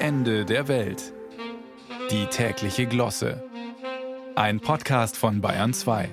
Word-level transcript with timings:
Ende 0.00 0.44
der 0.44 0.68
Welt. 0.68 1.12
Die 2.12 2.26
tägliche 2.26 2.86
Glosse. 2.86 3.42
Ein 4.36 4.60
Podcast 4.60 5.16
von 5.16 5.40
Bayern 5.40 5.74
2. 5.74 6.08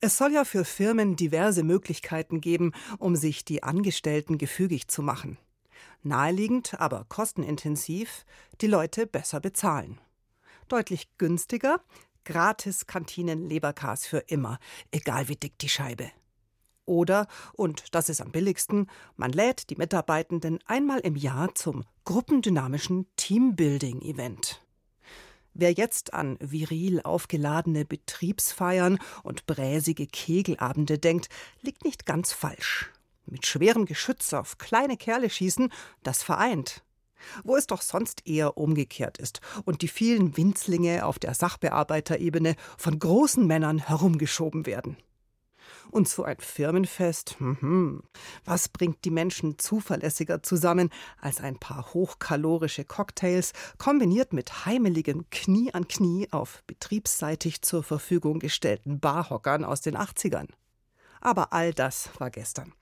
Es 0.00 0.18
soll 0.18 0.32
ja 0.32 0.44
für 0.44 0.66
Firmen 0.66 1.16
diverse 1.16 1.62
Möglichkeiten 1.62 2.42
geben, 2.42 2.72
um 2.98 3.16
sich 3.16 3.46
die 3.46 3.62
Angestellten 3.62 4.36
gefügig 4.36 4.88
zu 4.88 5.02
machen. 5.02 5.38
Naheliegend, 6.02 6.78
aber 6.78 7.06
kostenintensiv, 7.08 8.26
die 8.60 8.66
Leute 8.66 9.06
besser 9.06 9.40
bezahlen. 9.40 9.98
Deutlich 10.68 11.08
günstiger, 11.16 11.80
gratis 12.26 12.86
Kantinen 12.86 13.48
Leberkas 13.48 14.06
für 14.06 14.18
immer, 14.18 14.58
egal 14.90 15.28
wie 15.28 15.36
dick 15.36 15.58
die 15.60 15.70
Scheibe. 15.70 16.10
Oder, 16.88 17.28
und 17.52 17.94
das 17.94 18.08
ist 18.08 18.22
am 18.22 18.32
billigsten, 18.32 18.88
man 19.16 19.30
lädt 19.30 19.68
die 19.68 19.76
Mitarbeitenden 19.76 20.58
einmal 20.66 21.00
im 21.00 21.16
Jahr 21.16 21.54
zum 21.54 21.84
gruppendynamischen 22.04 23.06
Teambuilding-Event. 23.16 24.62
Wer 25.52 25.72
jetzt 25.72 26.14
an 26.14 26.38
viril 26.40 27.02
aufgeladene 27.02 27.84
Betriebsfeiern 27.84 28.98
und 29.22 29.46
bräsige 29.46 30.06
Kegelabende 30.06 30.98
denkt, 30.98 31.28
liegt 31.60 31.84
nicht 31.84 32.06
ganz 32.06 32.32
falsch. 32.32 32.90
Mit 33.26 33.44
schwerem 33.44 33.84
Geschütz 33.84 34.32
auf 34.32 34.56
kleine 34.56 34.96
Kerle 34.96 35.28
schießen, 35.28 35.70
das 36.02 36.22
vereint. 36.22 36.84
Wo 37.44 37.56
es 37.56 37.66
doch 37.66 37.82
sonst 37.82 38.26
eher 38.26 38.56
umgekehrt 38.56 39.18
ist 39.18 39.40
und 39.66 39.82
die 39.82 39.88
vielen 39.88 40.38
Winzlinge 40.38 41.04
auf 41.04 41.18
der 41.18 41.34
Sachbearbeiterebene 41.34 42.54
von 42.78 42.98
großen 42.98 43.46
Männern 43.46 43.78
herumgeschoben 43.78 44.64
werden. 44.64 44.96
Und 45.90 46.08
so 46.08 46.24
ein 46.24 46.38
Firmenfest, 46.38 47.36
hm, 47.38 48.02
was 48.44 48.68
bringt 48.68 49.04
die 49.04 49.10
Menschen 49.10 49.58
zuverlässiger 49.58 50.42
zusammen 50.42 50.90
als 51.20 51.40
ein 51.40 51.58
paar 51.58 51.94
hochkalorische 51.94 52.84
Cocktails, 52.84 53.52
kombiniert 53.78 54.32
mit 54.32 54.66
heimeligem 54.66 55.28
Knie 55.30 55.72
an 55.72 55.88
Knie 55.88 56.28
auf 56.30 56.62
betriebsseitig 56.66 57.62
zur 57.62 57.82
Verfügung 57.82 58.38
gestellten 58.38 59.00
Barhockern 59.00 59.64
aus 59.64 59.80
den 59.80 59.96
80ern. 59.96 60.48
Aber 61.20 61.52
all 61.52 61.72
das 61.72 62.10
war 62.18 62.30
gestern. 62.30 62.74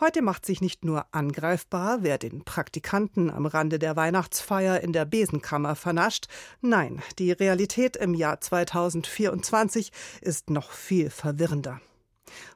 Heute 0.00 0.22
macht 0.22 0.46
sich 0.46 0.60
nicht 0.60 0.84
nur 0.84 1.06
angreifbar, 1.12 1.98
wer 2.02 2.18
den 2.18 2.44
Praktikanten 2.44 3.30
am 3.30 3.46
Rande 3.46 3.78
der 3.78 3.96
Weihnachtsfeier 3.96 4.80
in 4.80 4.92
der 4.92 5.04
Besenkammer 5.04 5.74
vernascht, 5.74 6.26
nein, 6.60 7.02
die 7.18 7.32
Realität 7.32 7.96
im 7.96 8.14
Jahr 8.14 8.40
2024 8.40 9.90
ist 10.20 10.50
noch 10.50 10.70
viel 10.70 11.10
verwirrender. 11.10 11.80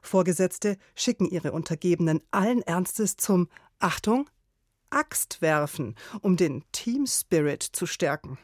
Vorgesetzte 0.01 0.77
schicken 0.95 1.25
ihre 1.25 1.51
Untergebenen 1.51 2.21
allen 2.31 2.61
Ernstes 2.61 3.17
zum 3.17 3.47
Achtung 3.79 4.29
Axt 4.89 5.41
werfen, 5.41 5.95
um 6.21 6.37
den 6.37 6.63
Team 6.71 7.07
Spirit 7.07 7.63
zu 7.63 7.85
stärken. 7.85 8.37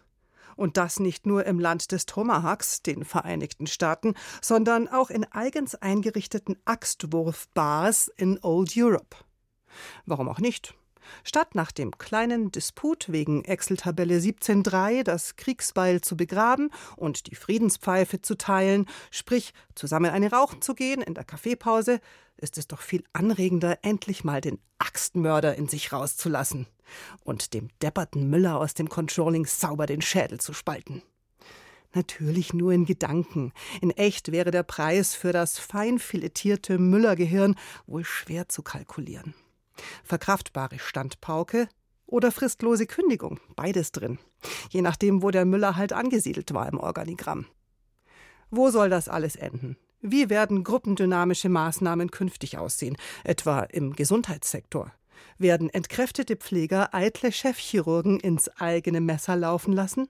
Und 0.56 0.78
das 0.78 1.00
nicht 1.00 1.26
nur 1.28 1.46
im 1.46 1.60
Land 1.60 1.92
des 1.92 2.06
Tomahawks, 2.08 2.82
den 2.82 3.06
Vereinigten 3.06 3.68
Staaten, 3.68 4.16
sondern 4.42 4.88
auch 4.88 5.12
in 5.12 5.24
eigens 5.26 5.76
eingerichteten 5.76 6.58
Axtwurfbars 6.66 8.08
in 8.16 8.40
Old 8.42 8.74
Europe. 8.76 9.18
Warum 10.06 10.30
auch 10.30 10.40
nicht? 10.40 10.74
Statt 11.24 11.56
nach 11.56 11.72
dem 11.72 11.98
kleinen 11.98 12.52
Disput 12.52 13.12
wegen 13.12 13.44
Excel-Tabelle 13.46 14.18
17.3 14.18 15.04
das 15.04 15.36
Kriegsbeil 15.36 16.02
zu 16.02 16.18
begraben 16.18 16.70
und 16.96 17.28
die 17.28 17.36
Friedenspfeife 17.36 18.22
zu 18.22 18.38
teilen, 18.38 18.86
sprich 19.12 19.54
zusammen 19.76 20.12
eine 20.12 20.32
rauchen 20.32 20.62
zu 20.62 20.76
gehen 20.76 21.02
in 21.02 21.14
der 21.14 21.24
Kaffeepause, 21.24 22.00
ist 22.38 22.58
es 22.58 22.68
doch 22.68 22.82
viel 22.82 23.04
anregender, 23.14 23.80
endlich 23.82 24.24
mal 24.24 24.42
den 24.42 24.60
Axtmörder 24.80 25.56
in 25.56 25.68
sich 25.68 25.92
rauszulassen 25.92 26.68
und 27.24 27.54
dem 27.54 27.70
depperten 27.82 28.30
Müller 28.30 28.58
aus 28.58 28.74
dem 28.74 28.90
Controlling 28.90 29.46
sauber 29.46 29.86
den 29.86 30.02
Schädel 30.02 30.40
zu 30.40 30.54
spalten. 30.54 31.02
Natürlich 31.94 32.54
nur 32.54 32.74
in 32.74 32.86
Gedanken. 32.86 33.54
In 33.82 33.92
echt 33.92 34.32
wäre 34.32 34.52
der 34.52 34.64
Preis 34.64 35.16
für 35.16 35.32
das 35.32 35.58
fein 35.58 36.00
filetierte 36.00 36.78
Müllergehirn 36.78 37.56
wohl 37.86 38.04
schwer 38.04 38.50
zu 38.50 38.62
kalkulieren. 38.62 39.34
Verkraftbare 40.04 40.80
Standpauke 40.80 41.68
oder 42.06 42.32
fristlose 42.32 42.88
Kündigung, 42.88 43.40
beides 43.56 43.92
drin. 43.92 44.18
Je 44.70 44.82
nachdem, 44.82 45.22
wo 45.22 45.32
der 45.32 45.46
Müller 45.46 45.76
halt 45.76 45.94
angesiedelt 45.94 46.54
war 46.54 46.68
im 46.68 46.80
Organigramm. 46.80 47.46
Wo 48.50 48.70
soll 48.70 48.90
das 48.90 49.10
alles 49.10 49.36
enden? 49.36 49.78
Wie 50.02 50.30
werden 50.30 50.64
gruppendynamische 50.64 51.50
Maßnahmen 51.50 52.12
künftig 52.12 52.58
aussehen, 52.58 52.98
etwa 53.24 53.62
im 53.62 53.94
Gesundheitssektor? 53.94 54.94
Werden 55.38 55.70
entkräftete 55.70 56.36
Pfleger 56.36 56.94
eitle 56.94 57.32
Chefchirurgen 57.32 58.20
ins 58.20 58.48
eigene 58.60 59.02
Messer 59.02 59.36
laufen 59.36 59.74
lassen? 59.74 60.08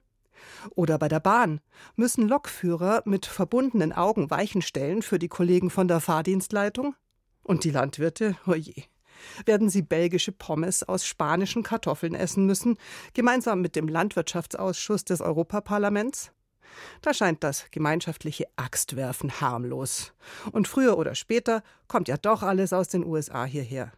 Oder 0.70 0.98
bei 0.98 1.08
der 1.08 1.20
Bahn 1.20 1.60
müssen 1.96 2.28
Lokführer 2.28 3.02
mit 3.06 3.26
verbundenen 3.26 3.92
Augen 3.92 4.30
Weichen 4.30 4.62
stellen 4.62 5.02
für 5.02 5.18
die 5.18 5.28
Kollegen 5.28 5.70
von 5.70 5.88
der 5.88 6.00
Fahrdienstleitung? 6.00 6.94
Und 7.42 7.64
die 7.64 7.70
Landwirte? 7.70 8.36
Oje 8.46 8.84
werden 9.44 9.68
sie 9.68 9.82
belgische 9.82 10.32
Pommes 10.32 10.82
aus 10.82 11.06
spanischen 11.06 11.62
Kartoffeln 11.62 12.14
essen 12.14 12.46
müssen, 12.46 12.78
gemeinsam 13.14 13.60
mit 13.60 13.76
dem 13.76 13.88
Landwirtschaftsausschuss 13.88 15.04
des 15.04 15.20
Europaparlaments? 15.20 16.32
Da 17.00 17.14
scheint 17.14 17.42
das 17.42 17.66
gemeinschaftliche 17.70 18.46
Axtwerfen 18.56 19.40
harmlos. 19.40 20.12
Und 20.52 20.68
früher 20.68 20.98
oder 20.98 21.14
später 21.14 21.62
kommt 21.86 22.08
ja 22.08 22.16
doch 22.16 22.42
alles 22.42 22.72
aus 22.72 22.88
den 22.88 23.04
USA 23.04 23.44
hierher. 23.44 23.92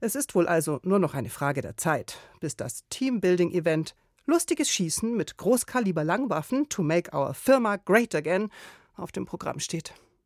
Es 0.00 0.14
ist 0.14 0.34
wohl 0.34 0.48
also 0.48 0.80
nur 0.82 0.98
noch 0.98 1.14
eine 1.14 1.30
Frage 1.30 1.62
der 1.62 1.76
Zeit, 1.76 2.18
bis 2.40 2.56
das 2.56 2.84
Teambuilding-Event 2.90 3.94
Lustiges 4.24 4.68
Schießen 4.68 5.16
mit 5.16 5.36
Großkaliber 5.36 6.04
Langwaffen 6.04 6.68
to 6.68 6.82
make 6.82 7.12
our 7.12 7.34
Firma 7.34 7.76
great 7.76 8.14
again 8.14 8.50
auf 8.94 9.10
dem 9.10 9.26
Programm 9.26 9.58
steht. 9.58 9.94